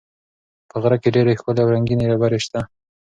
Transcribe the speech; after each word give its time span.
په 0.69 0.75
غره 0.81 0.97
کې 1.01 1.09
ډېرې 1.15 1.37
ښکلې 1.39 1.61
او 1.63 1.71
رنګینې 1.75 2.09
ډبرې 2.11 2.39
شته. 2.45 2.61